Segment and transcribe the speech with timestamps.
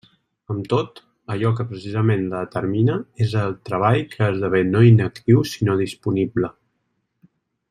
[0.53, 1.01] Amb tot,
[1.35, 6.55] allò que precisament la determina és el treball que esdevé no inactiu sinó disponible.